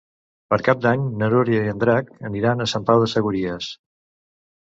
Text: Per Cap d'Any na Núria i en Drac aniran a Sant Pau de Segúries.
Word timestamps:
Per 0.51 0.57
Cap 0.67 0.79
d'Any 0.85 1.01
na 1.23 1.27
Núria 1.33 1.59
i 1.67 1.73
en 1.73 1.83
Drac 1.83 2.09
aniran 2.29 2.65
a 2.65 2.69
Sant 2.73 2.87
Pau 2.87 3.05
de 3.05 3.09
Segúries. 3.13 3.67